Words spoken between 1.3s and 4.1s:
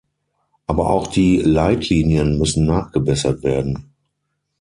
Leitlinien müssen nachgebessert werden.